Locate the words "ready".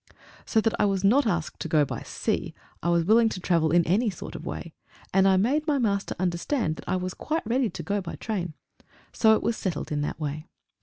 7.45-7.69